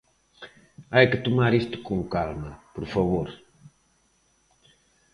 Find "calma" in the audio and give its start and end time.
2.13-2.51